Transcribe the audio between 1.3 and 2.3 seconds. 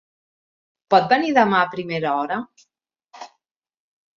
demà a primera